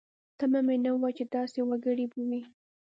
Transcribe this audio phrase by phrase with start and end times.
[0.39, 2.41] تمه مې نه وه چې داسې وګړي به وي.